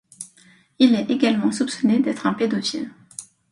[0.79, 2.89] Il est également soupçonné d'être un pédophile.